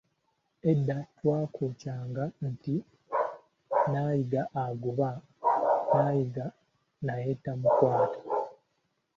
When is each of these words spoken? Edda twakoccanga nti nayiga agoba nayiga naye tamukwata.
Edda 0.71 0.97
twakoccanga 1.17 2.23
nti 2.49 2.75
nayiga 3.91 4.41
agoba 4.65 5.09
nayiga 5.95 6.45
naye 7.05 7.29
tamukwata. 7.43 8.19